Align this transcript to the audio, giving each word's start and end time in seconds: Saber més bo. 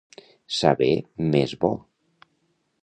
Saber 0.59 0.89
més 1.35 1.55
bo. 1.65 1.73